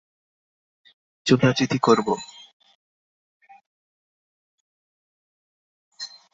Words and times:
চোদাচুদি 1.25 1.77
করবো! 1.79 2.13